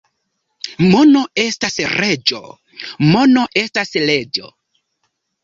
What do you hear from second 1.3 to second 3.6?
estas reĝo, mono